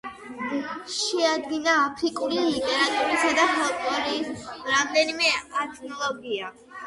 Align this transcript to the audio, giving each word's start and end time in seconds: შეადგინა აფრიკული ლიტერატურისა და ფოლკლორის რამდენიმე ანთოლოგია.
შეადგინა 0.93 1.75
აფრიკული 1.81 2.45
ლიტერატურისა 2.45 3.29
და 3.41 3.45
ფოლკლორის 3.51 4.33
რამდენიმე 4.73 5.29
ანთოლოგია. 5.65 6.51